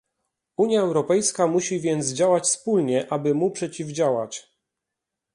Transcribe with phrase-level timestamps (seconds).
[0.57, 4.51] Unia Europejska musi więc działać wspólnie, aby mu przeciwdziałać